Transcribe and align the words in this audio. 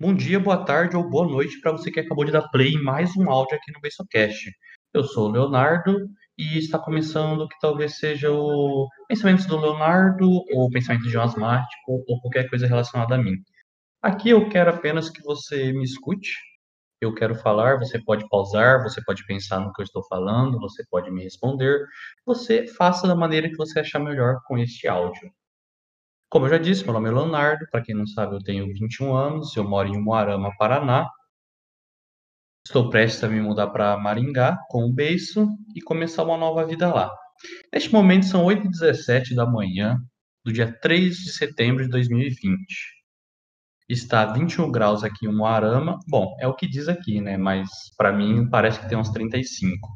Bom 0.00 0.14
dia, 0.14 0.38
boa 0.38 0.64
tarde 0.64 0.96
ou 0.96 1.02
boa 1.02 1.26
noite 1.26 1.60
para 1.60 1.72
você 1.72 1.90
que 1.90 1.98
acabou 1.98 2.24
de 2.24 2.30
dar 2.30 2.48
play 2.50 2.74
em 2.74 2.80
mais 2.80 3.16
um 3.16 3.28
áudio 3.28 3.56
aqui 3.56 3.72
no 3.72 3.80
BeiçoCast. 3.80 4.48
Eu 4.94 5.02
sou 5.02 5.28
o 5.28 5.32
Leonardo 5.32 6.08
e 6.38 6.56
está 6.56 6.78
começando 6.78 7.40
o 7.40 7.48
que 7.48 7.58
talvez 7.60 7.98
seja 7.98 8.30
o 8.30 8.86
pensamento 9.08 9.48
do 9.48 9.58
Leonardo 9.58 10.30
ou 10.54 10.70
pensamento 10.70 11.08
de 11.08 11.18
um 11.18 11.20
asmático 11.20 12.04
ou 12.06 12.20
qualquer 12.20 12.48
coisa 12.48 12.68
relacionada 12.68 13.16
a 13.16 13.18
mim. 13.18 13.32
Aqui 14.00 14.30
eu 14.30 14.48
quero 14.48 14.70
apenas 14.70 15.10
que 15.10 15.20
você 15.20 15.72
me 15.72 15.82
escute. 15.82 16.30
Eu 17.00 17.12
quero 17.12 17.34
falar, 17.34 17.80
você 17.80 18.00
pode 18.00 18.28
pausar, 18.28 18.80
você 18.84 19.02
pode 19.04 19.26
pensar 19.26 19.58
no 19.58 19.72
que 19.72 19.82
eu 19.82 19.84
estou 19.84 20.04
falando, 20.06 20.60
você 20.60 20.84
pode 20.88 21.10
me 21.10 21.24
responder. 21.24 21.84
Você 22.24 22.68
faça 22.68 23.08
da 23.08 23.16
maneira 23.16 23.48
que 23.48 23.56
você 23.56 23.80
achar 23.80 23.98
melhor 23.98 24.36
com 24.46 24.56
este 24.58 24.86
áudio. 24.86 25.28
Como 26.30 26.44
eu 26.44 26.50
já 26.50 26.58
disse, 26.58 26.84
meu 26.84 26.92
nome 26.92 27.08
é 27.08 27.12
Leonardo. 27.12 27.66
Para 27.70 27.82
quem 27.82 27.94
não 27.94 28.06
sabe, 28.06 28.34
eu 28.34 28.42
tenho 28.42 28.66
21 28.66 29.14
anos, 29.14 29.56
eu 29.56 29.64
moro 29.64 29.88
em 29.88 29.98
Moarama, 29.98 30.54
Paraná. 30.58 31.08
Estou 32.66 32.90
prestes 32.90 33.24
a 33.24 33.28
me 33.28 33.40
mudar 33.40 33.68
para 33.68 33.96
Maringá 33.96 34.58
com 34.68 34.84
o 34.84 34.92
beiço 34.92 35.48
e 35.74 35.80
começar 35.80 36.22
uma 36.24 36.36
nova 36.36 36.66
vida 36.66 36.92
lá. 36.92 37.10
Neste 37.72 37.90
momento 37.90 38.26
são 38.26 38.44
8h17 38.44 39.34
da 39.34 39.46
manhã 39.46 39.96
do 40.44 40.52
dia 40.52 40.70
3 40.82 41.16
de 41.16 41.32
setembro 41.32 41.84
de 41.84 41.90
2020. 41.90 42.58
Está 43.88 44.26
21 44.26 44.70
graus 44.70 45.02
aqui 45.02 45.26
em 45.26 45.34
Moarama. 45.34 45.98
Bom, 46.06 46.36
é 46.40 46.46
o 46.46 46.54
que 46.54 46.68
diz 46.68 46.88
aqui, 46.88 47.22
né? 47.22 47.38
Mas 47.38 47.70
para 47.96 48.12
mim 48.12 48.46
parece 48.50 48.80
que 48.80 48.88
tem 48.88 48.98
uns 48.98 49.08
35. 49.08 49.88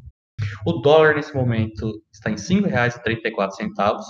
O 0.65 0.73
dólar 0.73 1.13
nesse 1.13 1.35
momento 1.35 2.01
está 2.11 2.31
em 2.31 2.35
R$ 2.35 2.39
5,34. 2.39 4.01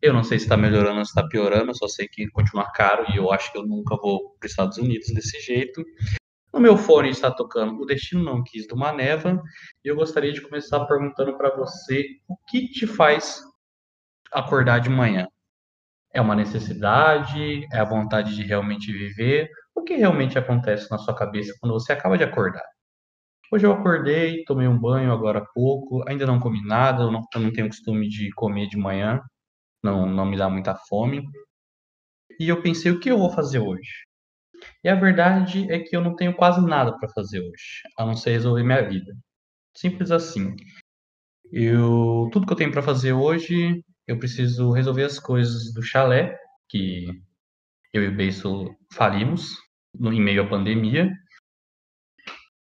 Eu 0.00 0.12
não 0.12 0.22
sei 0.22 0.38
se 0.38 0.44
está 0.44 0.56
melhorando 0.56 0.98
ou 0.98 1.04
se 1.04 1.10
está 1.10 1.26
piorando, 1.26 1.70
eu 1.70 1.74
só 1.74 1.88
sei 1.88 2.06
que 2.06 2.28
continua 2.28 2.70
caro 2.70 3.04
e 3.12 3.16
eu 3.16 3.32
acho 3.32 3.50
que 3.50 3.58
eu 3.58 3.66
nunca 3.66 3.96
vou 3.96 4.36
para 4.38 4.46
os 4.46 4.52
Estados 4.52 4.78
Unidos 4.78 5.08
desse 5.08 5.40
jeito. 5.40 5.84
No 6.52 6.60
meu 6.60 6.76
fone 6.76 7.10
está 7.10 7.30
tocando 7.30 7.80
O 7.80 7.84
Destino 7.84 8.22
Não 8.22 8.42
Quis 8.44 8.66
do 8.66 8.76
Maneva 8.76 9.42
e 9.84 9.88
eu 9.88 9.96
gostaria 9.96 10.32
de 10.32 10.40
começar 10.40 10.84
perguntando 10.86 11.36
para 11.36 11.54
você 11.54 12.06
o 12.28 12.36
que 12.48 12.68
te 12.68 12.86
faz 12.86 13.42
acordar 14.32 14.78
de 14.78 14.88
manhã. 14.88 15.26
É 16.14 16.20
uma 16.20 16.36
necessidade? 16.36 17.66
É 17.72 17.80
a 17.80 17.84
vontade 17.84 18.36
de 18.36 18.42
realmente 18.42 18.92
viver? 18.92 19.50
O 19.74 19.82
que 19.82 19.96
realmente 19.96 20.38
acontece 20.38 20.88
na 20.90 20.98
sua 20.98 21.14
cabeça 21.14 21.54
quando 21.60 21.72
você 21.72 21.92
acaba 21.92 22.16
de 22.16 22.24
acordar? 22.24 22.64
Hoje 23.50 23.66
eu 23.66 23.72
acordei, 23.72 24.44
tomei 24.44 24.68
um 24.68 24.78
banho 24.78 25.10
agora 25.10 25.40
há 25.40 25.46
pouco, 25.54 26.04
ainda 26.08 26.26
não 26.26 26.38
comi 26.38 26.62
nada, 26.64 27.02
eu 27.02 27.10
não, 27.10 27.24
eu 27.34 27.40
não 27.40 27.52
tenho 27.52 27.68
costume 27.68 28.06
de 28.08 28.30
comer 28.32 28.68
de 28.68 28.76
manhã, 28.76 29.22
não, 29.88 30.06
não 30.06 30.26
me 30.26 30.36
dá 30.36 30.48
muita 30.48 30.74
fome. 30.74 31.24
E 32.38 32.48
eu 32.48 32.62
pensei, 32.62 32.92
o 32.92 33.00
que 33.00 33.10
eu 33.10 33.18
vou 33.18 33.30
fazer 33.30 33.58
hoje? 33.58 34.06
E 34.82 34.88
a 34.88 34.94
verdade 34.94 35.70
é 35.70 35.78
que 35.78 35.96
eu 35.96 36.00
não 36.00 36.14
tenho 36.16 36.34
quase 36.34 36.64
nada 36.64 36.96
para 36.98 37.08
fazer 37.10 37.40
hoje, 37.40 37.82
a 37.98 38.04
não 38.04 38.14
ser 38.14 38.32
resolver 38.32 38.62
minha 38.62 38.82
vida. 38.88 39.12
Simples 39.76 40.10
assim. 40.10 40.54
Eu, 41.52 42.28
tudo 42.32 42.46
que 42.46 42.52
eu 42.52 42.56
tenho 42.56 42.72
para 42.72 42.82
fazer 42.82 43.12
hoje, 43.12 43.82
eu 44.06 44.18
preciso 44.18 44.72
resolver 44.72 45.04
as 45.04 45.18
coisas 45.18 45.72
do 45.72 45.82
chalé, 45.82 46.36
que 46.68 47.06
eu 47.92 48.04
e 48.04 48.08
o 48.08 48.16
Beiço 48.16 48.66
falimos 48.92 49.50
no, 49.94 50.12
em 50.12 50.20
meio 50.20 50.42
à 50.42 50.48
pandemia. 50.48 51.10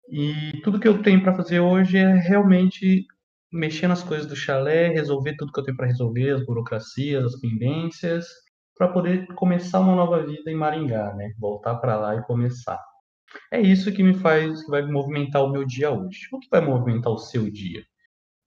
E 0.09 0.61
tudo 0.63 0.79
que 0.79 0.87
eu 0.87 1.01
tenho 1.01 1.21
para 1.23 1.35
fazer 1.35 1.59
hoje 1.59 1.97
é 1.97 2.13
realmente 2.13 3.05
mexer 3.55 3.87
nas 3.87 4.03
coisas 4.03 4.27
do 4.27 4.35
chalé, 4.35 4.89
resolver 4.89 5.35
tudo 5.37 5.51
que 5.51 5.59
eu 5.59 5.63
tenho 5.63 5.77
para 5.77 5.87
resolver, 5.87 6.31
as 6.31 6.45
burocracias, 6.45 7.23
as 7.25 7.39
pendências, 7.39 8.27
para 8.77 8.89
poder 8.89 9.25
começar 9.35 9.79
uma 9.79 9.95
nova 9.95 10.25
vida 10.25 10.51
em 10.51 10.55
Maringá, 10.55 11.13
né? 11.15 11.33
Voltar 11.39 11.75
para 11.75 11.97
lá 11.97 12.15
e 12.15 12.23
começar. 12.23 12.79
É 13.51 13.59
isso 13.61 13.91
que 13.93 14.03
me 14.03 14.13
faz, 14.13 14.63
que 14.63 14.71
vai 14.71 14.81
movimentar 14.83 15.43
o 15.43 15.51
meu 15.51 15.65
dia 15.65 15.91
hoje. 15.91 16.27
O 16.31 16.39
que 16.39 16.49
vai 16.49 16.61
movimentar 16.61 17.11
o 17.11 17.17
seu 17.17 17.49
dia? 17.49 17.83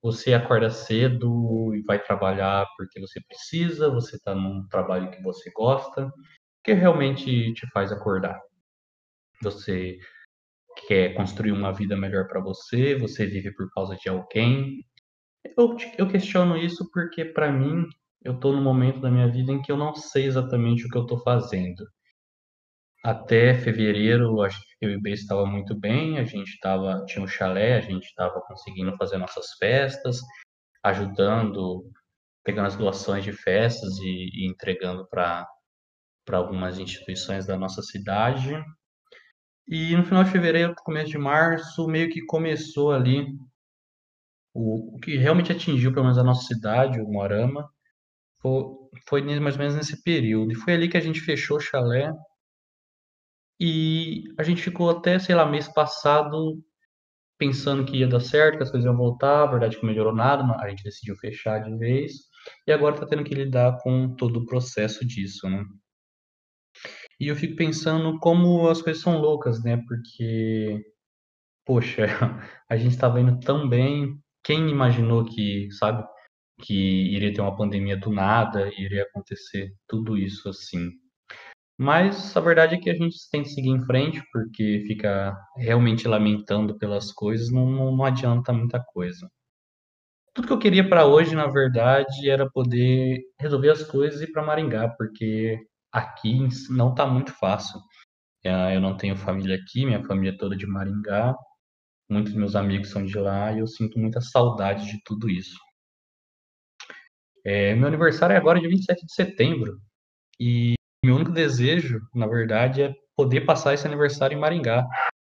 Você 0.03 0.35
acorda 0.35 0.71
cedo 0.71 1.75
e 1.75 1.83
vai 1.83 2.03
trabalhar 2.03 2.67
porque 2.77 3.01
você 3.01 3.21
precisa, 3.27 3.91
você 3.91 4.17
está 4.17 4.35
num 4.35 4.67
trabalho 4.69 5.11
que 5.11 5.23
você 5.23 5.51
gosta. 5.51 6.13
Que 6.65 6.73
realmente 6.75 7.53
te 7.55 7.67
faz 7.73 7.91
acordar? 7.93 8.39
Você 9.43 9.99
quer 10.87 11.15
construir 11.15 11.53
uma 11.53 11.73
vida 11.73 11.97
melhor 11.97 12.29
para 12.29 12.41
você? 12.41 12.95
Você 12.97 13.27
vive 13.27 13.53
por 13.55 13.71
causa 13.73 13.97
de 13.97 14.09
alguém? 14.09 14.85
Eu, 15.57 15.77
eu 15.97 16.09
questiono 16.09 16.57
isso 16.57 16.89
porque, 16.93 17.25
para 17.25 17.51
mim, 17.51 17.87
eu 18.23 18.35
estou 18.35 18.53
num 18.53 18.63
momento 18.63 19.01
da 19.01 19.11
minha 19.11 19.31
vida 19.31 19.53
em 19.53 19.63
que 19.63 19.71
eu 19.71 19.77
não 19.77 19.95
sei 19.95 20.27
exatamente 20.27 20.87
o 20.87 20.89
que 20.89 20.99
eu 20.99 21.03
estou 21.03 21.19
fazendo. 21.23 21.85
Até 23.05 23.55
fevereiro, 23.55 24.43
acho 24.43 24.61
que 24.61 24.85
eu 24.85 24.91
e 24.91 24.97
o 24.97 25.01
B 25.01 25.13
estava 25.13 25.47
muito 25.47 25.75
bem, 25.79 26.19
a 26.19 26.25
gente 26.25 26.59
tava, 26.61 27.05
tinha 27.07 27.25
um 27.25 27.29
chalé, 27.29 27.77
a 27.77 27.81
gente 27.81 28.05
estava 28.05 28.41
conseguindo 28.41 28.97
fazer 28.97 29.19
nossas 29.19 29.53
festas, 29.59 30.21
ajudando, 30.83 31.85
pegando 32.45 32.67
as 32.67 32.77
doações 32.77 33.25
de 33.25 33.33
festas 33.33 33.97
e, 33.99 34.31
e 34.35 34.47
entregando 34.47 35.07
para 35.09 35.47
algumas 36.33 36.79
instituições 36.79 37.47
da 37.47 37.57
nossa 37.57 37.83
cidade. 37.83 38.53
E 39.67 39.95
no 39.95 40.05
final 40.05 40.25
de 40.25 40.31
fevereiro, 40.31 40.75
começo 40.83 41.11
de 41.11 41.19
março, 41.19 41.87
meio 41.87 42.11
que 42.11 42.25
começou 42.27 42.91
ali 42.91 43.27
o, 44.55 44.97
o 44.97 45.01
que 45.01 45.17
realmente 45.17 45.53
atingiu, 45.53 45.93
pelo 45.93 46.05
menos, 46.05 46.19
a 46.19 46.25
nossa 46.25 46.43
cidade, 46.43 47.01
o 47.01 47.09
Moarama, 47.09 47.69
foi, 48.41 48.65
foi 49.09 49.41
mais 49.41 49.55
ou 49.55 49.61
menos 49.61 49.77
nesse 49.77 50.03
período. 50.03 50.53
E 50.53 50.55
foi 50.55 50.75
ali 50.75 50.89
que 50.89 50.97
a 50.97 51.01
gente 51.01 51.21
fechou 51.21 51.59
o 51.59 51.61
chalé. 51.61 52.13
E 53.61 54.25
a 54.39 54.43
gente 54.43 54.63
ficou 54.63 54.91
até, 54.91 55.19
sei 55.19 55.35
lá, 55.35 55.45
mês 55.45 55.69
passado 55.69 56.63
pensando 57.39 57.85
que 57.85 57.99
ia 57.99 58.09
dar 58.09 58.21
certo, 58.21 58.57
que 58.57 58.63
as 58.65 58.71
coisas 58.71 58.87
iam 58.87 58.97
voltar. 58.97 59.45
A 59.45 59.47
verdade 59.51 59.77
é 59.77 59.81
que 59.81 59.87
melhorou 59.87 60.15
nada, 60.15 60.45
a 60.61 60.69
gente 60.69 60.85
decidiu 60.85 61.17
fechar 61.17 61.61
de 61.61 61.77
vez. 61.77 62.13
E 62.67 62.73
agora 62.73 62.95
está 62.95 63.07
tendo 63.07 63.25
que 63.25 63.35
lidar 63.35 63.79
com 63.83 64.15
todo 64.15 64.41
o 64.41 64.47
processo 64.47 65.07
disso, 65.07 65.49
né? 65.49 65.65
E 67.21 67.29
eu 67.29 67.37
fico 67.37 67.57
pensando 67.57 68.19
como 68.21 68.69
as 68.69 68.81
coisas 68.81 69.03
são 69.03 69.19
loucas, 69.19 69.63
né? 69.63 69.77
Porque, 69.89 70.81
poxa, 71.65 72.07
a 72.69 72.77
gente 72.77 72.93
estava 72.93 73.21
indo 73.21 73.39
tão 73.41 73.69
bem, 73.69 74.21
quem 74.49 74.71
imaginou 74.71 75.27
que, 75.27 75.71
sabe, 75.73 76.03
que 76.63 76.75
iria 77.15 77.35
ter 77.35 77.43
uma 77.43 77.55
pandemia 77.55 77.99
do 77.99 78.11
nada, 78.11 78.73
iria 78.79 79.03
acontecer 79.03 79.75
tudo 79.87 80.17
isso 80.17 80.49
assim. 80.49 80.89
Mas 81.79 82.35
a 82.35 82.41
verdade 82.41 82.75
é 82.75 82.79
que 82.79 82.89
a 82.89 82.95
gente 82.95 83.15
tem 83.31 83.43
que 83.43 83.51
seguir 83.51 83.69
em 83.69 83.85
frente, 83.85 84.23
porque 84.33 84.85
ficar 84.87 85.39
realmente 85.55 86.09
lamentando 86.09 86.79
pelas 86.79 87.13
coisas 87.13 87.51
não, 87.51 87.71
não, 87.71 87.95
não 87.95 88.05
adianta 88.07 88.51
muita 88.51 88.83
coisa. 88.83 89.31
Tudo 90.33 90.47
que 90.47 90.53
eu 90.55 90.59
queria 90.59 90.89
para 90.89 91.05
hoje, 91.05 91.35
na 91.35 91.47
verdade, 91.47 92.31
era 92.31 92.49
poder 92.51 93.21
resolver 93.39 93.69
as 93.69 93.83
coisas 93.83 94.23
e 94.23 94.25
ir 94.25 94.33
para 94.33 94.43
Maringá, 94.43 94.89
porque 94.97 95.59
aqui 95.93 96.49
não 96.71 96.93
está 96.93 97.07
muito 97.07 97.33
fácil. 97.35 97.79
É, 98.43 98.75
eu 98.75 98.81
não 98.81 98.97
tenho 98.97 99.15
família 99.15 99.57
aqui, 99.57 99.85
minha 99.85 100.03
família 100.05 100.31
é 100.31 100.39
toda 100.39 100.57
de 100.57 100.67
Maringá, 100.67 101.37
muitos 102.09 102.35
meus 102.35 102.57
amigos 102.57 102.91
são 102.91 103.05
de 103.05 103.19
lá 103.19 103.53
e 103.53 103.59
eu 103.59 103.67
sinto 103.67 103.99
muita 103.99 104.21
saudade 104.21 104.87
de 104.87 105.03
tudo 105.05 105.29
isso. 105.29 105.59
É, 107.45 107.75
meu 107.75 107.89
aniversário 107.89 108.35
é 108.35 108.37
agora, 108.37 108.61
dia 108.61 108.69
27 108.69 109.07
de 109.07 109.15
setembro, 109.15 109.81
e 110.41 110.75
meu 111.05 111.17
único 111.17 111.33
desejo, 111.33 112.01
na 112.15 112.27
verdade, 112.27 112.83
é 112.83 112.95
poder 113.17 113.43
passar 113.43 113.75
esse 113.75 113.87
aniversário 113.87 114.37
em 114.37 114.41
Maringá, 114.41 114.87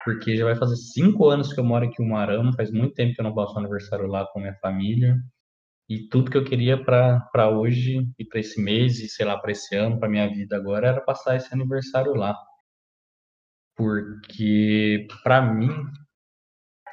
porque 0.03 0.35
já 0.35 0.45
vai 0.45 0.55
fazer 0.55 0.75
cinco 0.75 1.29
anos 1.29 1.53
que 1.53 1.59
eu 1.59 1.63
moro 1.63 1.85
aqui 1.85 2.01
em 2.01 2.09
Marama, 2.09 2.53
faz 2.53 2.71
muito 2.71 2.93
tempo 2.93 3.13
que 3.13 3.21
eu 3.21 3.23
não 3.23 3.33
passo 3.33 3.53
o 3.55 3.59
aniversário 3.59 4.07
lá 4.07 4.25
com 4.27 4.39
minha 4.39 4.55
família, 4.55 5.17
e 5.89 6.07
tudo 6.07 6.31
que 6.31 6.37
eu 6.37 6.43
queria 6.45 6.81
para 6.81 7.49
hoje 7.49 8.07
e 8.17 8.25
para 8.25 8.39
esse 8.39 8.61
mês 8.61 8.99
e 8.99 9.09
sei 9.09 9.25
lá 9.25 9.37
para 9.37 9.51
esse 9.51 9.75
ano, 9.75 9.99
para 9.99 10.09
minha 10.09 10.27
vida 10.27 10.55
agora 10.55 10.87
era 10.87 11.01
passar 11.01 11.35
esse 11.35 11.53
aniversário 11.53 12.13
lá. 12.13 12.33
Porque 13.75 15.07
para 15.23 15.41
mim 15.41 15.69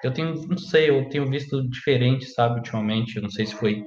eu 0.05 0.13
tenho, 0.13 0.35
não 0.47 0.59
sei, 0.59 0.91
eu 0.91 1.09
tenho 1.09 1.29
visto 1.29 1.69
diferente, 1.69 2.27
sabe, 2.27 2.57
ultimamente. 2.57 3.17
Eu 3.17 3.23
não 3.23 3.31
sei 3.31 3.47
se 3.47 3.55
foi 3.55 3.85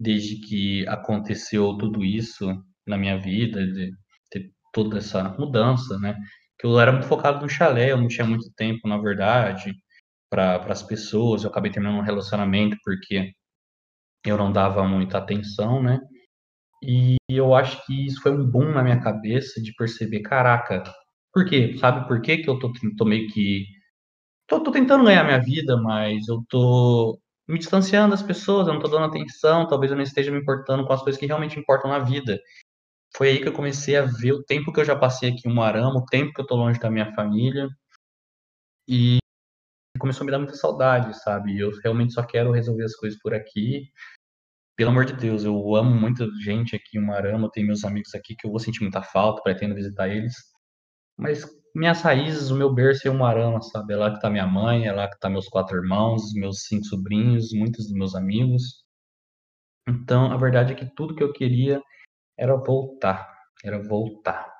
desde 0.00 0.36
que 0.40 0.86
aconteceu 0.88 1.76
tudo 1.78 2.04
isso 2.04 2.46
na 2.86 2.98
minha 2.98 3.18
vida, 3.18 3.66
de 3.66 3.92
ter 4.30 4.50
toda 4.72 4.98
essa 4.98 5.24
mudança, 5.38 5.98
né? 5.98 6.16
Que 6.58 6.66
eu 6.66 6.78
era 6.80 6.92
muito 6.92 7.06
focado 7.06 7.40
no 7.42 7.48
chalé, 7.48 7.92
eu 7.92 7.98
não 7.98 8.08
tinha 8.08 8.26
muito 8.26 8.50
tempo, 8.56 8.88
na 8.88 8.98
verdade, 8.98 9.74
para 10.30 10.56
as 10.72 10.82
pessoas. 10.82 11.44
Eu 11.44 11.50
acabei 11.50 11.70
terminando 11.70 11.98
um 11.98 12.04
relacionamento 12.04 12.76
porque 12.84 13.32
eu 14.26 14.36
não 14.36 14.52
dava 14.52 14.86
muita 14.86 15.18
atenção, 15.18 15.82
né? 15.82 16.00
E 16.82 17.16
eu 17.28 17.54
acho 17.54 17.84
que 17.86 18.06
isso 18.06 18.20
foi 18.22 18.32
um 18.32 18.44
boom 18.50 18.72
na 18.72 18.82
minha 18.82 19.00
cabeça 19.00 19.62
de 19.62 19.72
perceber, 19.74 20.20
caraca, 20.20 20.82
por 21.32 21.46
quê? 21.46 21.76
Sabe 21.78 22.06
por 22.08 22.20
quê 22.20 22.38
que 22.38 22.50
eu 22.50 22.58
tô, 22.58 22.72
tô 22.98 23.04
meio 23.04 23.28
que 23.28 23.66
tô, 24.46 24.60
tô 24.62 24.70
tentando 24.72 25.04
ganhar 25.04 25.24
minha 25.24 25.40
vida, 25.40 25.76
mas 25.76 26.28
eu 26.28 26.44
tô 26.48 27.18
me 27.48 27.58
distanciando 27.58 28.10
das 28.12 28.22
pessoas, 28.22 28.66
eu 28.66 28.74
não 28.74 28.80
tô 28.80 28.88
dando 28.88 29.06
atenção, 29.06 29.66
talvez 29.66 29.90
eu 29.90 29.96
não 29.96 30.04
esteja 30.04 30.30
me 30.30 30.38
importando 30.38 30.86
com 30.86 30.92
as 30.92 31.02
coisas 31.02 31.18
que 31.18 31.26
realmente 31.26 31.58
importam 31.58 31.90
na 31.90 31.98
vida. 31.98 32.40
foi 33.16 33.30
aí 33.30 33.40
que 33.42 33.48
eu 33.48 33.52
comecei 33.54 33.96
a 33.96 34.02
ver 34.02 34.32
o 34.32 34.44
tempo 34.44 34.72
que 34.72 34.80
eu 34.80 34.84
já 34.84 34.96
passei 34.96 35.30
aqui 35.30 35.48
em 35.48 35.54
Moarama, 35.54 36.00
o 36.00 36.06
tempo 36.06 36.32
que 36.34 36.40
eu 36.42 36.46
tô 36.46 36.56
longe 36.56 36.80
da 36.80 36.90
minha 36.90 37.12
família. 37.14 37.68
E 38.88 39.18
começou 39.98 40.24
a 40.24 40.26
me 40.26 40.32
dar 40.32 40.38
muita 40.38 40.54
saudade, 40.54 41.16
sabe? 41.22 41.58
Eu 41.58 41.70
realmente 41.82 42.14
só 42.14 42.22
quero 42.24 42.52
resolver 42.52 42.84
as 42.84 42.96
coisas 42.96 43.18
por 43.20 43.34
aqui. 43.34 43.90
Pelo 44.76 44.90
amor 44.90 45.04
de 45.04 45.14
Deus, 45.14 45.44
eu 45.44 45.76
amo 45.76 45.94
muita 45.94 46.26
gente 46.42 46.74
aqui 46.76 46.98
em 46.98 47.00
Moarama, 47.00 47.50
tenho 47.52 47.66
meus 47.66 47.84
amigos 47.84 48.14
aqui 48.14 48.34
que 48.34 48.46
eu 48.46 48.50
vou 48.50 48.60
sentir 48.60 48.82
muita 48.82 49.02
falta, 49.02 49.42
pretendo 49.42 49.74
visitar 49.74 50.08
eles. 50.08 50.34
Mas 51.16 51.44
minhas 51.74 52.02
raízes, 52.02 52.50
o 52.50 52.56
meu 52.56 52.72
berço 52.72 53.08
é 53.08 53.10
Moarama, 53.10 53.60
sabe? 53.62 53.94
É 53.94 53.96
lá 53.96 54.12
que 54.12 54.20
tá 54.20 54.30
minha 54.30 54.46
mãe, 54.46 54.86
é 54.86 54.92
lá 54.92 55.08
que 55.08 55.18
tá 55.18 55.28
meus 55.30 55.48
quatro 55.48 55.76
irmãos, 55.76 56.32
meus 56.34 56.62
cinco 56.62 56.84
sobrinhos, 56.84 57.52
muitos 57.52 57.86
dos 57.86 57.94
meus 57.94 58.14
amigos. 58.14 58.84
Então, 59.88 60.32
a 60.32 60.36
verdade 60.36 60.72
é 60.72 60.76
que 60.76 60.86
tudo 60.94 61.14
que 61.14 61.22
eu 61.22 61.32
queria 61.32 61.82
era 62.38 62.56
voltar, 62.56 63.32
era 63.64 63.82
voltar. 63.82 64.52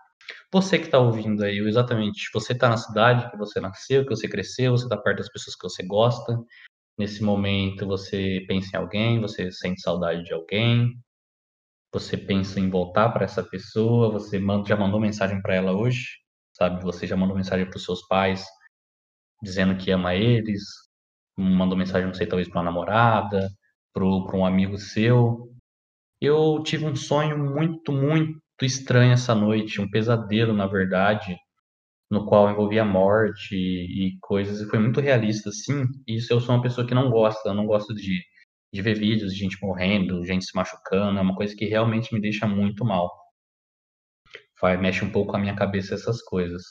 Você 0.53 0.79
que 0.79 0.87
está 0.87 0.99
ouvindo 0.99 1.45
aí, 1.45 1.59
exatamente, 1.59 2.31
você 2.33 2.53
está 2.53 2.69
na 2.69 2.77
cidade 2.77 3.31
que 3.31 3.37
você 3.37 3.61
nasceu, 3.61 4.05
que 4.05 4.11
você 4.11 4.29
cresceu, 4.29 4.73
você 4.73 4.85
está 4.85 4.97
perto 4.97 5.19
das 5.19 5.31
pessoas 5.31 5.57
que 5.57 5.63
você 5.63 5.83
gosta. 5.85 6.39
Nesse 6.99 7.23
momento 7.23 7.87
você 7.87 8.45
pensa 8.47 8.77
em 8.77 8.81
alguém, 8.81 9.21
você 9.21 9.51
sente 9.51 9.81
saudade 9.81 10.25
de 10.25 10.33
alguém, 10.33 10.93
você 11.93 12.17
pensa 12.17 12.61
em 12.61 12.71
voltar 12.71 13.11
para 13.11 13.25
essa 13.25 13.43
pessoa, 13.43 14.11
você 14.11 14.41
já 14.67 14.77
mandou 14.77 15.01
mensagem 15.01 15.41
para 15.43 15.55
ela 15.55 15.73
hoje, 15.73 16.22
sabe? 16.63 16.83
Você 16.83 17.07
já 17.07 17.17
mandou 17.17 17.37
mensagem 17.37 17.67
para 17.69 17.77
os 17.77 17.85
seus 17.85 18.07
pais 18.07 18.45
dizendo 19.43 19.77
que 19.77 19.91
ama 19.91 20.15
eles, 20.15 20.63
mandou 21.37 21.77
mensagem, 21.77 22.07
não 22.07 22.15
sei, 22.15 22.27
talvez 22.27 22.49
para 22.49 22.61
uma 22.61 22.71
namorada, 22.71 23.49
para 23.93 24.05
um 24.05 24.47
amigo 24.47 24.79
seu. 24.79 25.51
Eu 26.21 26.63
tive 26.63 26.85
um 26.87 26.95
sonho 26.95 27.37
muito, 27.39 27.93
muito 27.93 28.41
estranho 28.63 29.13
essa 29.13 29.35
noite, 29.35 29.81
um 29.81 29.91
pesadelo, 29.91 30.53
na 30.53 30.69
verdade, 30.69 31.37
no 32.11 32.27
qual 32.27 32.51
envolvia 32.51 32.85
morte 32.85 33.57
e, 33.57 34.09
e 34.09 34.19
coisas, 34.21 34.61
e 34.61 34.71
foi 34.71 34.79
muito 34.79 35.01
realista, 35.01 35.51
sim. 35.51 35.85
Isso 36.07 36.33
eu 36.33 36.41
sou 36.41 36.55
uma 36.55 36.63
pessoa 36.63 36.87
que 36.87 36.95
não 36.95 37.11
gosta, 37.11 37.49
eu 37.49 37.55
não 37.55 37.67
gosto 37.67 37.95
de, 37.95 38.23
de 38.73 38.83
ver 38.83 38.95
vídeos 38.95 39.33
de 39.33 39.41
gente 39.41 39.59
morrendo, 39.61 40.25
gente 40.25 40.45
se 40.45 40.55
machucando, 40.55 41.19
é 41.19 41.23
uma 41.23 41.35
coisa 41.35 41.57
que 41.57 41.67
realmente 41.67 42.15
me 42.15 42.21
deixa 42.21 42.47
muito 42.47 42.85
mal. 42.85 43.11
Vai, 44.63 44.77
mexe 44.79 45.05
um 45.05 45.11
pouco 45.13 45.33
com 45.33 45.37
a 45.37 45.41
minha 45.41 45.57
cabeça 45.57 45.95
essas 45.95 46.23
coisas. 46.23 46.63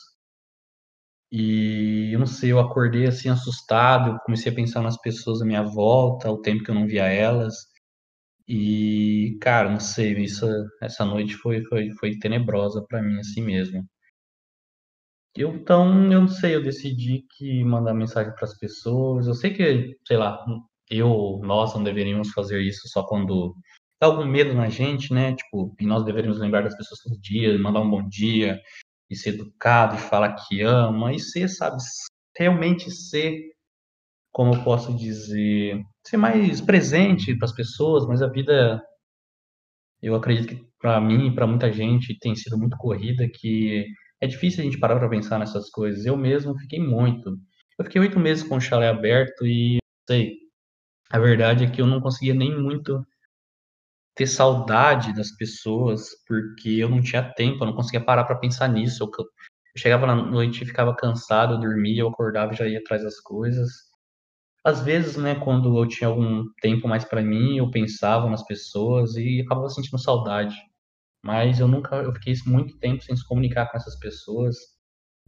E 1.32 2.12
eu 2.14 2.20
não 2.20 2.26
sei, 2.28 2.52
eu 2.52 2.60
acordei 2.60 3.06
assim 3.08 3.30
assustado, 3.30 4.20
comecei 4.26 4.52
a 4.52 4.56
pensar 4.56 4.82
nas 4.82 4.98
pessoas 4.98 5.42
à 5.42 5.46
minha 5.46 5.64
volta, 5.64 6.30
o 6.30 6.42
tempo 6.42 6.64
que 6.64 6.72
eu 6.72 6.76
não 6.76 6.88
via 6.88 7.06
elas. 7.06 7.56
E, 8.48 9.38
cara, 9.42 9.70
não 9.72 9.80
sei, 9.80 10.14
isso, 10.24 10.46
essa 10.82 11.06
noite 11.06 11.36
foi, 11.36 11.64
foi, 11.66 11.92
foi 12.00 12.20
tenebrosa 12.20 12.86
para 12.88 13.02
mim 13.02 13.20
assim 13.20 13.42
mesmo. 13.42 13.86
Eu, 15.36 15.56
então, 15.56 16.12
eu 16.12 16.22
não 16.22 16.28
sei, 16.28 16.56
eu 16.56 16.64
decidi 16.64 17.26
que 17.38 17.64
mandar 17.64 17.94
mensagem 17.94 18.34
para 18.36 18.46
as 18.46 18.58
pessoas. 18.58 19.28
Eu 19.28 19.34
sei 19.34 19.54
que, 19.54 19.98
sei 20.06 20.18
lá, 20.18 20.44
eu, 20.90 21.40
nós 21.44 21.74
não 21.74 21.84
deveríamos 21.84 22.32
fazer 22.32 22.62
isso 22.62 22.88
só 22.90 23.04
quando 23.08 23.56
dá 24.02 24.08
algum 24.08 24.26
medo 24.26 24.56
na 24.56 24.68
gente, 24.68 25.14
né? 25.14 25.36
Tipo, 25.36 25.76
e 25.80 25.86
nós 25.86 26.04
deveríamos 26.04 26.40
lembrar 26.40 26.64
das 26.64 26.76
pessoas 26.76 27.02
todo 27.02 27.22
dia, 27.22 27.58
mandar 27.60 27.82
um 27.82 27.90
bom 27.90 28.08
dia, 28.10 28.60
e 29.08 29.16
ser 29.16 29.36
educado, 29.36 29.96
e 29.96 30.00
falar 30.00 30.34
que 30.34 30.62
ama, 30.62 31.14
e 31.14 31.20
ser, 31.20 31.48
sabe, 31.48 31.78
realmente 32.36 32.90
ser, 32.90 33.52
como 34.32 34.56
eu 34.56 34.64
posso 34.64 34.96
dizer, 34.98 35.80
ser 36.04 36.18
mais 36.18 36.60
presente 36.62 37.36
para 37.36 37.46
as 37.46 37.54
pessoas, 37.54 38.08
mas 38.08 38.24
a 38.24 38.28
vida, 38.28 38.82
eu 40.02 40.16
acredito 40.16 40.48
que 40.48 40.66
para 40.80 41.00
mim 41.00 41.28
e 41.28 41.36
para 41.36 41.46
muita 41.46 41.72
gente 41.72 42.18
tem 42.20 42.36
sido 42.36 42.58
muito 42.58 42.78
corrida, 42.78 43.30
que 43.30 43.86
é 44.20 44.26
difícil 44.26 44.62
a 44.62 44.64
gente 44.64 44.80
parar 44.80 44.98
para 44.98 45.10
pensar 45.10 45.38
nessas 45.38 45.70
coisas. 45.70 46.06
Eu 46.06 46.18
mesmo 46.18 46.58
fiquei 46.58 46.80
muito. 46.80 47.38
Eu 47.78 47.86
fiquei 47.86 48.02
oito 48.02 48.20
meses 48.20 48.44
com 48.44 48.56
o 48.58 48.62
chalé 48.62 48.88
aberto 48.90 49.46
e 49.46 49.78
sei. 50.08 50.38
A 51.12 51.20
verdade 51.20 51.66
é 51.66 51.70
que 51.70 51.82
eu 51.82 51.88
não 51.88 52.02
conseguia 52.02 52.34
nem 52.34 52.56
muito 52.58 53.06
ter 54.16 54.28
saudade 54.28 55.14
das 55.14 55.32
pessoas, 55.32 56.10
porque 56.28 56.70
eu 56.70 56.90
não 56.90 57.02
tinha 57.02 57.24
tempo, 57.34 57.64
eu 57.64 57.68
não 57.68 57.76
conseguia 57.76 58.04
parar 58.04 58.26
para 58.26 58.38
pensar 58.38 58.68
nisso. 58.68 59.04
Eu, 59.04 59.10
eu 59.18 59.26
chegava 59.78 60.06
na 60.08 60.16
noite 60.16 60.64
e 60.64 60.68
ficava 60.68 60.96
cansado, 60.96 61.56
eu 61.56 61.60
dormia, 61.60 62.02
eu 62.02 62.10
acordava 62.10 62.54
e 62.54 62.58
já 62.58 62.68
ia 62.68 62.80
atrás 62.80 63.04
das 63.04 63.20
coisas. 63.20 63.70
Às 64.64 64.82
vezes, 64.84 65.18
né, 65.18 65.36
quando 65.36 65.78
eu 65.78 65.88
tinha 65.88 66.08
algum 66.10 66.46
tempo 66.62 66.88
mais 66.88 67.06
para 67.06 67.22
mim, 67.22 67.58
eu 67.58 67.72
pensava 67.72 68.30
nas 68.30 68.46
pessoas 68.46 69.16
e 69.16 69.42
acabava 69.42 69.70
sentindo 69.70 70.00
saudade 70.00 70.56
mas 71.24 71.60
eu 71.60 71.68
nunca, 71.68 71.98
eu 71.98 72.14
fiquei 72.14 72.34
muito 72.46 72.78
tempo 72.80 73.04
sem 73.04 73.16
se 73.16 73.28
comunicar 73.28 73.70
com 73.70 73.78
essas 73.78 73.98
pessoas. 74.00 74.58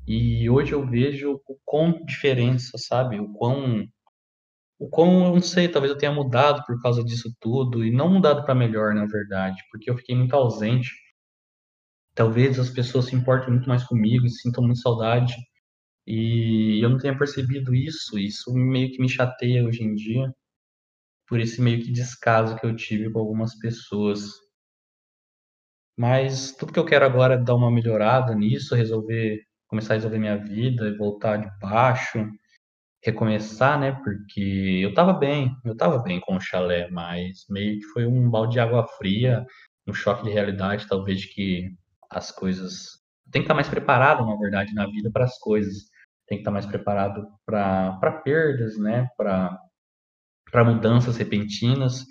E 0.07 0.49
hoje 0.49 0.73
eu 0.73 0.85
vejo 0.85 1.39
o 1.47 1.57
quão 1.63 2.03
diferença, 2.05 2.77
sabe? 2.77 3.19
O 3.19 3.31
quão, 3.33 3.87
o 4.83 4.89
quão, 4.89 5.27
eu 5.27 5.33
não 5.35 5.41
sei, 5.41 5.69
talvez 5.69 5.93
eu 5.93 5.97
tenha 5.97 6.11
mudado 6.11 6.61
por 6.65 6.81
causa 6.81 7.03
disso 7.03 7.33
tudo, 7.39 7.85
e 7.85 7.91
não 7.91 8.09
mudado 8.11 8.43
para 8.43 8.53
melhor, 8.53 8.93
na 8.93 9.05
verdade, 9.05 9.61
porque 9.71 9.89
eu 9.89 9.95
fiquei 9.97 10.13
muito 10.15 10.35
ausente. 10.35 10.91
Talvez 12.13 12.59
as 12.59 12.69
pessoas 12.69 13.05
se 13.05 13.15
importem 13.15 13.51
muito 13.51 13.67
mais 13.69 13.83
comigo 13.85 14.25
e 14.25 14.29
sintam 14.29 14.63
muito 14.63 14.81
saudade, 14.81 15.35
e 16.05 16.83
eu 16.83 16.89
não 16.89 16.97
tenha 16.97 17.17
percebido 17.17 17.73
isso, 17.73 18.19
isso 18.19 18.53
meio 18.53 18.91
que 18.91 19.01
me 19.01 19.07
chateia 19.07 19.63
hoje 19.63 19.83
em 19.83 19.95
dia, 19.95 20.29
por 21.27 21.39
esse 21.39 21.61
meio 21.61 21.81
que 21.81 21.91
descaso 21.91 22.57
que 22.57 22.65
eu 22.65 22.75
tive 22.75 23.09
com 23.11 23.19
algumas 23.19 23.57
pessoas. 23.59 24.31
Mas 25.97 26.51
tudo 26.57 26.73
que 26.73 26.79
eu 26.79 26.85
quero 26.85 27.05
agora 27.05 27.35
é 27.35 27.37
dar 27.37 27.55
uma 27.55 27.71
melhorada 27.71 28.35
nisso, 28.35 28.75
resolver, 28.75 29.39
começar 29.67 29.93
a 29.93 29.97
resolver 29.97 30.19
minha 30.19 30.37
vida, 30.37 30.97
voltar 30.97 31.37
de 31.37 31.49
baixo, 31.61 32.19
recomeçar, 33.03 33.79
né? 33.79 33.91
Porque 34.03 34.79
eu 34.83 34.93
tava 34.93 35.13
bem, 35.13 35.55
eu 35.65 35.75
tava 35.75 35.99
bem 35.99 36.19
com 36.19 36.35
o 36.35 36.41
chalé, 36.41 36.89
mas 36.89 37.45
meio 37.49 37.79
que 37.79 37.85
foi 37.87 38.05
um 38.05 38.29
balde 38.29 38.53
de 38.53 38.59
água 38.59 38.87
fria, 38.97 39.45
um 39.87 39.93
choque 39.93 40.23
de 40.23 40.31
realidade, 40.31 40.87
talvez 40.87 41.21
de 41.21 41.27
que 41.27 41.75
as 42.09 42.31
coisas 42.31 43.01
tem 43.31 43.41
que 43.41 43.45
estar 43.45 43.55
mais 43.55 43.69
preparado, 43.69 44.25
na 44.25 44.35
verdade, 44.37 44.73
na 44.73 44.85
vida 44.85 45.09
para 45.11 45.25
as 45.25 45.37
coisas. 45.39 45.89
Tem 46.27 46.37
que 46.37 46.41
estar 46.41 46.51
mais 46.51 46.65
preparado 46.65 47.27
para 47.45 48.21
perdas, 48.23 48.77
né? 48.77 49.07
Para 49.17 49.59
mudanças 50.63 51.17
repentinas 51.17 52.05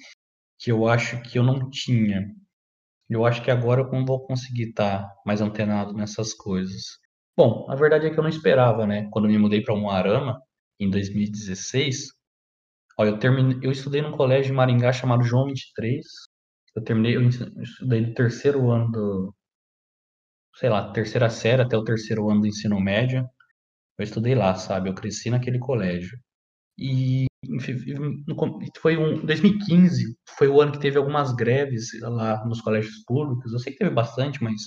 que 0.58 0.70
eu 0.70 0.86
acho 0.86 1.20
que 1.22 1.38
eu 1.38 1.42
não 1.42 1.70
tinha. 1.70 2.28
Eu 3.08 3.24
acho 3.24 3.42
que 3.42 3.50
agora 3.50 3.82
eu 3.82 3.90
não 3.90 4.04
vou 4.04 4.26
conseguir 4.26 4.70
estar 4.70 5.08
mais 5.24 5.40
antenado 5.40 5.92
nessas 5.92 6.34
coisas. 6.34 6.82
Bom, 7.36 7.66
a 7.70 7.74
verdade 7.74 8.06
é 8.06 8.10
que 8.10 8.18
eu 8.18 8.22
não 8.22 8.30
esperava, 8.30 8.86
né? 8.86 9.08
Quando 9.10 9.28
me 9.28 9.38
mudei 9.38 9.62
para 9.62 9.74
Umuarama, 9.74 10.40
em 10.84 10.90
2016, 10.90 12.08
ó, 12.98 13.04
eu, 13.04 13.18
terminei, 13.18 13.58
eu 13.62 13.72
estudei 13.72 14.02
num 14.02 14.12
colégio 14.12 14.52
em 14.52 14.56
Maringá 14.56 14.92
chamado 14.92 15.22
João 15.24 15.46
23. 15.46 16.04
Eu 16.76 16.82
terminei, 16.84 17.16
eu 17.16 17.22
estudei 17.28 18.00
no 18.00 18.14
terceiro 18.14 18.70
ano 18.70 18.90
do, 18.90 19.34
sei 20.56 20.68
lá, 20.68 20.92
terceira 20.92 21.28
série 21.30 21.62
até 21.62 21.76
o 21.76 21.84
terceiro 21.84 22.30
ano 22.30 22.42
do 22.42 22.46
ensino 22.46 22.80
médio. 22.80 23.28
Eu 23.98 24.04
estudei 24.04 24.34
lá, 24.34 24.54
sabe? 24.54 24.88
Eu 24.88 24.94
cresci 24.94 25.30
naquele 25.30 25.58
colégio. 25.58 26.18
E 26.78 27.26
foi 28.80 28.96
um 28.96 29.24
2015 29.24 30.16
foi 30.38 30.48
o 30.48 30.60
ano 30.60 30.72
que 30.72 30.80
teve 30.80 30.96
algumas 30.96 31.32
greves 31.34 31.90
lá 32.00 32.44
nos 32.46 32.60
colégios 32.60 33.04
públicos. 33.04 33.52
Eu 33.52 33.58
sei 33.58 33.72
que 33.72 33.78
teve 33.78 33.90
bastante, 33.90 34.42
mas 34.42 34.62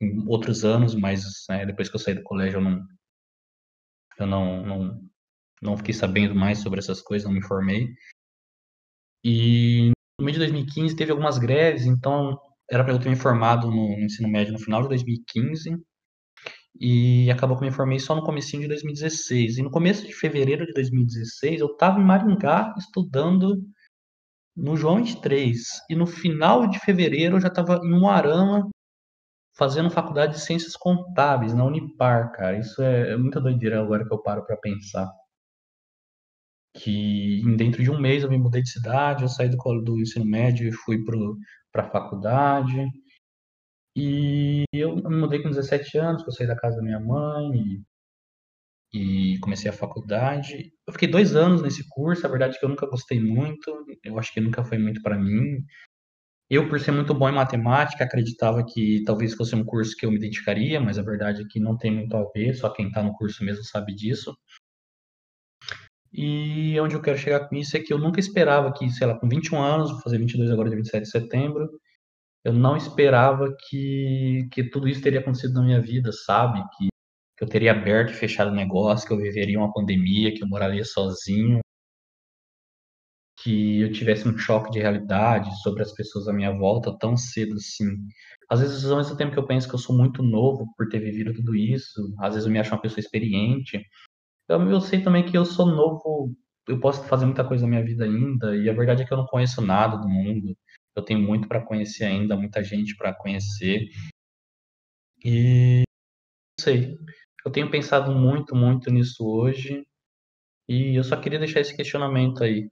em 0.00 0.26
outros 0.28 0.64
anos, 0.64 0.94
mas 0.94 1.24
né, 1.48 1.66
depois 1.66 1.88
que 1.88 1.96
eu 1.96 2.00
saí 2.00 2.14
do 2.14 2.22
colégio 2.22 2.58
eu 2.58 2.62
não 2.62 2.86
eu 4.18 4.26
não, 4.26 4.66
não 4.66 5.08
não 5.62 5.76
fiquei 5.76 5.94
sabendo 5.94 6.34
mais 6.34 6.58
sobre 6.58 6.78
essas 6.78 7.00
coisas, 7.00 7.26
não 7.26 7.32
me 7.32 7.40
informei. 7.40 7.88
E 9.24 9.90
no 10.18 10.24
mês 10.24 10.34
de 10.34 10.44
2015 10.44 10.96
teve 10.96 11.10
algumas 11.10 11.38
greves, 11.38 11.86
então 11.86 12.38
era 12.70 12.84
para 12.84 12.92
eu 12.92 12.98
ter 12.98 13.08
me 13.08 13.16
formado 13.16 13.70
no 13.70 13.92
ensino 14.00 14.28
médio 14.28 14.52
no 14.52 14.58
final 14.58 14.82
de 14.82 14.88
2015 14.88 15.76
e 16.80 17.30
acabou 17.30 17.56
que 17.56 17.64
eu 17.64 17.68
me 17.68 17.74
formei 17.74 17.98
só 17.98 18.14
no 18.14 18.24
comecinho 18.24 18.62
de 18.62 18.68
2016. 18.68 19.58
E 19.58 19.62
no 19.62 19.70
começo 19.70 20.06
de 20.06 20.12
fevereiro 20.12 20.66
de 20.66 20.72
2016, 20.72 21.60
eu 21.60 21.68
estava 21.68 21.98
em 22.00 22.04
Maringá 22.04 22.74
estudando 22.76 23.62
no 24.54 24.76
João 24.76 24.96
23. 24.96 25.58
E 25.90 25.94
no 25.94 26.06
final 26.06 26.66
de 26.66 26.78
fevereiro 26.80 27.36
eu 27.36 27.40
já 27.40 27.48
estava 27.48 27.80
em 27.82 27.94
Uarama 27.94 28.68
fazendo 29.56 29.90
faculdade 29.90 30.34
de 30.34 30.40
Ciências 30.40 30.76
Contábeis 30.76 31.54
na 31.54 31.64
Unipar, 31.64 32.32
cara. 32.32 32.58
Isso 32.58 32.82
é, 32.82 33.12
é 33.12 33.16
muita 33.16 33.40
doideira 33.40 33.80
agora 33.80 34.06
que 34.06 34.12
eu 34.12 34.22
paro 34.22 34.44
para 34.44 34.56
pensar. 34.58 35.10
Que 36.76 37.42
dentro 37.56 37.82
de 37.82 37.90
um 37.90 37.98
mês 37.98 38.22
eu 38.22 38.30
me 38.30 38.38
mudei 38.38 38.62
de 38.62 38.70
cidade, 38.70 39.22
eu 39.22 39.28
saí 39.28 39.48
do, 39.48 39.56
do 39.82 40.00
ensino 40.00 40.24
médio 40.24 40.68
e 40.68 40.72
fui 40.72 41.02
para 41.72 41.86
a 41.86 41.90
faculdade. 41.90 42.86
E 43.96 44.64
eu 44.72 44.96
me 44.96 45.16
mudei 45.16 45.42
com 45.42 45.48
17 45.48 45.96
anos, 45.96 46.22
eu 46.22 46.30
saí 46.30 46.46
da 46.46 46.54
casa 46.54 46.76
da 46.76 46.82
minha 46.82 47.00
mãe 47.00 47.82
e, 48.92 49.34
e, 49.34 49.38
comecei 49.40 49.70
a 49.70 49.74
faculdade. 49.74 50.70
Eu 50.86 50.92
fiquei 50.92 51.08
dois 51.08 51.34
anos 51.34 51.62
nesse 51.62 51.88
curso, 51.88 52.26
a 52.26 52.28
verdade 52.28 52.56
é 52.56 52.58
que 52.58 52.64
eu 52.64 52.68
nunca 52.68 52.86
gostei 52.86 53.18
muito, 53.18 53.86
eu 54.04 54.18
acho 54.18 54.32
que 54.34 54.40
nunca 54.40 54.62
foi 54.62 54.76
muito 54.76 55.02
para 55.02 55.18
mim. 55.18 55.64
Eu, 56.50 56.68
por 56.68 56.78
ser 56.78 56.92
muito 56.92 57.14
bom 57.14 57.28
em 57.28 57.34
matemática, 57.34 58.04
acreditava 58.04 58.64
que 58.64 59.02
talvez 59.04 59.34
fosse 59.34 59.56
um 59.56 59.64
curso 59.64 59.96
que 59.96 60.06
eu 60.06 60.12
me 60.12 60.18
dedicaria, 60.18 60.80
mas 60.80 60.98
a 60.98 61.02
verdade 61.02 61.42
é 61.42 61.46
que 61.48 61.58
não 61.58 61.76
tem 61.76 61.90
muito 61.90 62.16
a 62.16 62.24
ver, 62.32 62.54
só 62.54 62.70
quem 62.70 62.88
está 62.88 63.02
no 63.02 63.14
curso 63.14 63.44
mesmo 63.44 63.64
sabe 63.64 63.94
disso. 63.94 64.36
E 66.16 66.80
onde 66.80 66.94
eu 66.94 67.02
quero 67.02 67.18
chegar 67.18 67.46
com 67.46 67.54
isso 67.56 67.76
é 67.76 67.80
que 67.80 67.92
eu 67.92 67.98
nunca 67.98 68.18
esperava 68.18 68.72
que, 68.72 68.88
sei 68.90 69.06
lá, 69.06 69.18
com 69.18 69.28
21 69.28 69.62
anos, 69.62 69.90
vou 69.90 70.00
fazer 70.00 70.18
22 70.18 70.50
agora, 70.50 70.70
dia 70.70 70.78
27 70.78 71.02
de 71.02 71.10
setembro, 71.10 71.68
eu 72.44 72.52
não 72.54 72.76
esperava 72.76 73.54
que, 73.68 74.48
que 74.52 74.64
tudo 74.70 74.88
isso 74.88 75.02
teria 75.02 75.20
acontecido 75.20 75.54
na 75.54 75.62
minha 75.62 75.80
vida, 75.82 76.10
sabe? 76.12 76.62
Que, 76.78 76.88
que 77.38 77.44
eu 77.44 77.48
teria 77.48 77.72
aberto 77.72 78.12
e 78.12 78.14
fechado 78.14 78.50
o 78.50 78.54
negócio, 78.54 79.06
que 79.06 79.12
eu 79.12 79.18
viveria 79.18 79.58
uma 79.58 79.72
pandemia, 79.72 80.32
que 80.34 80.42
eu 80.42 80.48
moraria 80.48 80.84
sozinho, 80.84 81.60
que 83.42 83.82
eu 83.82 83.92
tivesse 83.92 84.26
um 84.26 84.38
choque 84.38 84.70
de 84.70 84.80
realidade 84.80 85.50
sobre 85.62 85.82
as 85.82 85.92
pessoas 85.92 86.28
à 86.28 86.32
minha 86.32 86.52
volta 86.56 86.96
tão 86.98 87.16
cedo 87.16 87.54
assim. 87.56 87.86
Às 88.50 88.60
vezes, 88.60 88.84
ao 88.86 88.96
mesmo 88.96 89.16
tempo 89.16 89.32
que 89.32 89.38
eu 89.38 89.46
penso 89.46 89.68
que 89.68 89.74
eu 89.74 89.78
sou 89.78 89.96
muito 89.96 90.22
novo 90.22 90.66
por 90.76 90.88
ter 90.88 91.00
vivido 91.00 91.34
tudo 91.34 91.54
isso, 91.54 92.14
às 92.20 92.34
vezes 92.34 92.46
eu 92.46 92.52
me 92.52 92.58
acho 92.58 92.72
uma 92.72 92.80
pessoa 92.80 93.00
experiente. 93.00 93.82
Eu, 94.48 94.60
eu 94.70 94.80
sei 94.80 95.02
também 95.02 95.24
que 95.24 95.36
eu 95.36 95.44
sou 95.44 95.66
novo, 95.66 96.34
eu 96.68 96.80
posso 96.80 97.04
fazer 97.04 97.26
muita 97.26 97.46
coisa 97.46 97.64
na 97.64 97.70
minha 97.70 97.84
vida 97.84 98.04
ainda, 98.04 98.56
e 98.56 98.68
a 98.68 98.72
verdade 98.72 99.02
é 99.02 99.06
que 99.06 99.12
eu 99.12 99.18
não 99.18 99.26
conheço 99.26 99.60
nada 99.60 99.96
do 99.96 100.08
mundo. 100.08 100.56
Eu 100.94 101.02
tenho 101.04 101.20
muito 101.20 101.48
para 101.48 101.64
conhecer 101.64 102.04
ainda, 102.04 102.36
muita 102.36 102.62
gente 102.64 102.96
para 102.96 103.14
conhecer. 103.14 103.88
E 105.24 105.82
não 106.58 106.64
sei. 106.64 106.96
Eu 107.44 107.52
tenho 107.52 107.70
pensado 107.70 108.12
muito, 108.14 108.54
muito 108.56 108.90
nisso 108.90 109.26
hoje. 109.26 109.86
E 110.68 110.96
eu 110.98 111.04
só 111.04 111.16
queria 111.16 111.38
deixar 111.38 111.60
esse 111.60 111.76
questionamento 111.76 112.42
aí. 112.44 112.70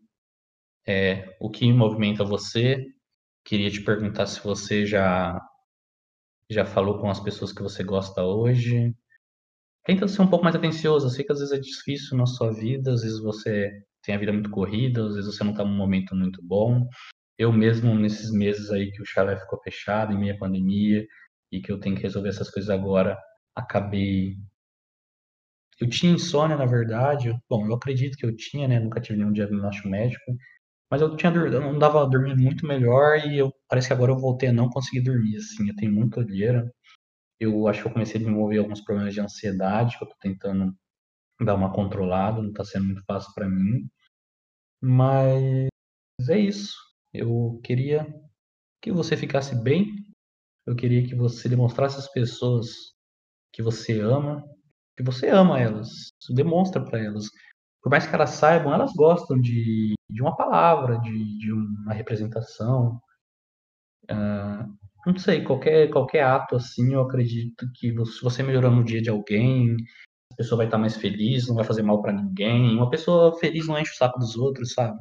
É, 0.86 1.36
o 1.40 1.50
que 1.50 1.72
movimenta 1.72 2.24
você? 2.24 2.86
Queria 3.44 3.70
te 3.70 3.82
perguntar 3.82 4.26
se 4.26 4.42
você 4.42 4.86
já 4.86 5.40
já 6.50 6.64
falou 6.64 7.00
com 7.00 7.10
as 7.10 7.20
pessoas 7.20 7.52
que 7.52 7.62
você 7.62 7.82
gosta 7.84 8.22
hoje. 8.22 8.94
Tenta 9.84 10.08
ser 10.08 10.22
um 10.22 10.26
pouco 10.28 10.44
mais 10.44 10.56
atencioso. 10.56 11.06
Eu 11.06 11.10
sei 11.10 11.24
que 11.24 11.32
às 11.32 11.38
vezes 11.40 11.52
é 11.52 11.60
difícil 11.60 12.16
na 12.16 12.26
sua 12.26 12.52
vida, 12.52 12.92
às 12.92 13.02
vezes 13.02 13.20
você 13.20 13.70
tem 14.02 14.14
a 14.14 14.18
vida 14.18 14.32
muito 14.32 14.50
corrida, 14.50 15.06
às 15.06 15.14
vezes 15.14 15.34
você 15.34 15.44
não 15.44 15.52
está 15.52 15.64
num 15.64 15.76
momento 15.76 16.14
muito 16.16 16.40
bom. 16.42 16.86
Eu 17.38 17.52
mesmo, 17.52 17.94
nesses 17.94 18.30
meses 18.32 18.70
aí 18.70 18.90
que 18.92 19.02
o 19.02 19.06
chalé 19.06 19.36
ficou 19.38 19.60
fechado, 19.62 20.12
em 20.12 20.18
meia 20.18 20.38
pandemia, 20.38 21.06
e 21.52 21.60
que 21.60 21.70
eu 21.72 21.78
tenho 21.80 21.96
que 21.96 22.02
resolver 22.02 22.30
essas 22.30 22.50
coisas 22.50 22.70
agora, 22.70 23.18
acabei. 23.54 24.36
Eu 25.80 25.88
tinha 25.88 26.12
insônia, 26.12 26.56
na 26.56 26.66
verdade. 26.66 27.36
Bom, 27.48 27.66
eu 27.66 27.74
acredito 27.74 28.16
que 28.16 28.24
eu 28.26 28.34
tinha, 28.36 28.68
né? 28.68 28.80
Nunca 28.80 29.00
tive 29.00 29.18
nenhum 29.18 29.32
diagnóstico 29.32 29.88
médico. 29.88 30.36
Mas 30.90 31.02
eu 31.02 31.16
tinha 31.16 31.32
eu 31.32 31.60
não 31.60 31.78
dava 31.78 32.08
dormir 32.08 32.36
muito 32.36 32.66
melhor 32.66 33.18
e 33.26 33.38
eu 33.38 33.52
parece 33.68 33.88
que 33.88 33.94
agora 33.94 34.12
eu 34.12 34.18
voltei 34.18 34.50
a 34.50 34.52
não 34.52 34.68
conseguir 34.70 35.02
dormir, 35.02 35.36
assim. 35.36 35.68
Eu 35.68 35.76
tenho 35.76 35.92
muita 35.92 36.20
olheira. 36.20 36.70
Eu 37.44 37.68
acho 37.68 37.82
que 37.82 37.88
eu 37.88 37.92
comecei 37.92 38.16
a 38.16 38.18
desenvolver 38.18 38.58
alguns 38.58 38.80
problemas 38.80 39.14
de 39.14 39.20
ansiedade, 39.20 39.98
que 39.98 40.04
eu 40.04 40.08
tô 40.08 40.16
tentando 40.20 40.74
dar 41.40 41.54
uma 41.54 41.72
controlada, 41.72 42.42
não 42.42 42.52
tá 42.52 42.64
sendo 42.64 42.86
muito 42.86 43.04
fácil 43.04 43.32
para 43.34 43.48
mim. 43.48 43.88
Mas 44.82 45.68
é 46.28 46.38
isso. 46.38 46.74
Eu 47.12 47.60
queria 47.64 48.06
que 48.82 48.92
você 48.92 49.16
ficasse 49.16 49.54
bem. 49.62 49.94
Eu 50.66 50.76
queria 50.76 51.06
que 51.06 51.14
você 51.14 51.48
demonstrasse 51.48 51.98
às 51.98 52.10
pessoas 52.10 52.94
que 53.52 53.62
você 53.62 54.00
ama, 54.00 54.44
que 54.96 55.02
você 55.02 55.28
ama 55.28 55.60
elas. 55.60 56.12
Demonstra 56.30 56.84
para 56.84 56.98
elas. 57.02 57.26
Por 57.82 57.90
mais 57.90 58.06
que 58.06 58.14
elas 58.14 58.30
saibam, 58.30 58.72
elas 58.72 58.92
gostam 58.94 59.38
de, 59.40 59.94
de 60.08 60.22
uma 60.22 60.36
palavra, 60.36 60.98
de, 61.00 61.38
de 61.38 61.52
uma 61.52 61.92
representação. 61.92 63.00
Uh, 64.10 64.63
não 65.06 65.18
sei, 65.18 65.42
qualquer, 65.42 65.90
qualquer 65.90 66.22
ato 66.24 66.56
assim, 66.56 66.94
eu 66.94 67.00
acredito 67.02 67.66
que 67.74 67.92
se 68.06 68.22
você 68.22 68.42
melhorando 68.42 68.80
o 68.80 68.84
dia 68.84 69.02
de 69.02 69.10
alguém, 69.10 69.76
a 70.32 70.36
pessoa 70.36 70.58
vai 70.58 70.66
estar 70.66 70.78
mais 70.78 70.96
feliz, 70.96 71.46
não 71.46 71.54
vai 71.54 71.64
fazer 71.64 71.82
mal 71.82 72.02
para 72.02 72.12
ninguém. 72.12 72.74
Uma 72.76 72.90
pessoa 72.90 73.38
feliz 73.38 73.66
não 73.66 73.78
enche 73.78 73.92
o 73.92 73.96
saco 73.96 74.18
dos 74.18 74.36
outros, 74.36 74.72
sabe? 74.72 74.98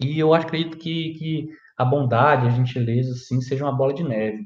E 0.00 0.18
eu 0.18 0.34
acredito 0.34 0.76
que, 0.76 1.14
que 1.14 1.48
a 1.76 1.84
bondade, 1.84 2.46
a 2.46 2.50
gentileza, 2.50 3.12
assim, 3.12 3.40
seja 3.40 3.64
uma 3.64 3.76
bola 3.76 3.94
de 3.94 4.04
neve. 4.04 4.44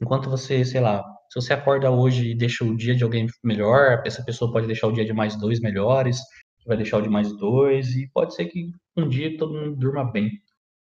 Enquanto 0.00 0.30
você, 0.30 0.64
sei 0.64 0.80
lá, 0.80 1.04
se 1.28 1.40
você 1.40 1.52
acorda 1.52 1.90
hoje 1.90 2.30
e 2.30 2.34
deixa 2.34 2.64
o 2.64 2.76
dia 2.76 2.94
de 2.94 3.04
alguém 3.04 3.26
melhor, 3.42 4.02
essa 4.06 4.24
pessoa 4.24 4.52
pode 4.52 4.66
deixar 4.66 4.86
o 4.88 4.92
dia 4.92 5.04
de 5.04 5.12
mais 5.12 5.36
dois 5.36 5.60
melhores, 5.60 6.18
vai 6.66 6.76
deixar 6.76 6.98
o 6.98 7.02
de 7.02 7.08
mais 7.08 7.36
dois, 7.36 7.94
e 7.94 8.08
pode 8.08 8.34
ser 8.34 8.46
que 8.46 8.70
um 8.96 9.08
dia 9.08 9.36
todo 9.36 9.54
mundo 9.54 9.76
durma 9.76 10.10
bem. 10.10 10.30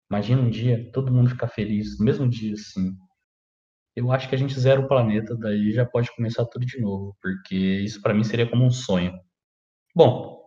Imagina 0.09 0.41
um 0.41 0.49
dia 0.49 0.89
todo 0.93 1.11
mundo 1.11 1.29
ficar 1.29 1.47
feliz, 1.47 1.99
no 1.99 2.05
mesmo 2.05 2.27
dia, 2.29 2.53
assim. 2.53 2.95
Eu 3.95 4.11
acho 4.11 4.29
que 4.29 4.35
a 4.35 4.37
gente 4.37 4.59
zera 4.59 4.79
o 4.79 4.87
planeta, 4.87 5.35
daí 5.35 5.71
já 5.71 5.85
pode 5.85 6.13
começar 6.15 6.45
tudo 6.45 6.65
de 6.65 6.79
novo, 6.79 7.17
porque 7.21 7.55
isso 7.55 8.01
para 8.01 8.13
mim 8.13 8.23
seria 8.23 8.49
como 8.49 8.63
um 8.65 8.71
sonho. 8.71 9.13
Bom, 9.95 10.37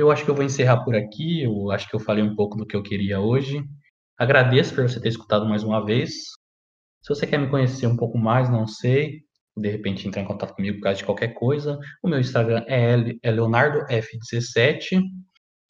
eu 0.00 0.10
acho 0.10 0.24
que 0.24 0.30
eu 0.30 0.34
vou 0.34 0.44
encerrar 0.44 0.82
por 0.84 0.94
aqui. 0.94 1.42
Eu 1.42 1.70
acho 1.70 1.88
que 1.88 1.94
eu 1.94 2.00
falei 2.00 2.22
um 2.24 2.34
pouco 2.34 2.56
do 2.56 2.66
que 2.66 2.74
eu 2.76 2.82
queria 2.82 3.20
hoje. 3.20 3.62
Agradeço 4.18 4.74
por 4.74 4.88
você 4.88 5.00
ter 5.00 5.08
escutado 5.08 5.46
mais 5.46 5.62
uma 5.62 5.84
vez. 5.84 6.12
Se 7.02 7.08
você 7.08 7.26
quer 7.26 7.38
me 7.38 7.50
conhecer 7.50 7.86
um 7.86 7.96
pouco 7.96 8.18
mais, 8.18 8.50
não 8.50 8.66
sei, 8.66 9.22
de 9.56 9.68
repente 9.68 10.06
entrar 10.06 10.22
em 10.22 10.26
contato 10.26 10.54
comigo 10.54 10.78
por 10.78 10.84
causa 10.84 10.98
de 10.98 11.04
qualquer 11.04 11.34
coisa, 11.34 11.78
o 12.02 12.08
meu 12.08 12.20
Instagram 12.20 12.64
é, 12.66 12.94
é 13.22 13.32
leonardofp17. 13.32 15.00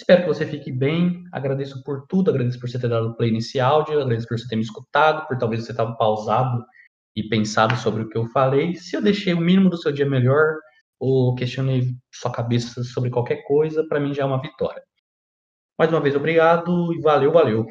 Espero 0.00 0.22
que 0.22 0.28
você 0.28 0.46
fique 0.46 0.72
bem. 0.72 1.24
Agradeço 1.30 1.84
por 1.84 2.06
tudo, 2.06 2.30
agradeço 2.30 2.58
por 2.58 2.70
você 2.70 2.78
ter 2.78 2.88
dado 2.88 3.14
play 3.16 3.30
nesse 3.30 3.60
áudio, 3.60 4.00
agradeço 4.00 4.26
por 4.26 4.38
você 4.38 4.48
ter 4.48 4.56
me 4.56 4.62
escutado, 4.62 5.28
por 5.28 5.36
talvez 5.36 5.62
você 5.62 5.72
estar 5.72 5.92
pausado 5.96 6.64
e 7.14 7.28
pensado 7.28 7.76
sobre 7.76 8.04
o 8.04 8.08
que 8.08 8.16
eu 8.16 8.26
falei. 8.28 8.74
Se 8.76 8.96
eu 8.96 9.02
deixei 9.02 9.34
o 9.34 9.40
mínimo 9.40 9.68
do 9.68 9.76
seu 9.76 9.92
dia 9.92 10.08
melhor, 10.08 10.56
ou 10.98 11.34
questionei 11.34 11.94
sua 12.10 12.32
cabeça 12.32 12.82
sobre 12.82 13.10
qualquer 13.10 13.44
coisa, 13.46 13.86
para 13.86 14.00
mim 14.00 14.14
já 14.14 14.22
é 14.22 14.24
uma 14.26 14.40
vitória. 14.40 14.82
Mais 15.78 15.92
uma 15.92 16.00
vez, 16.00 16.16
obrigado 16.16 16.94
e 16.94 17.00
valeu, 17.02 17.30
valeu. 17.30 17.66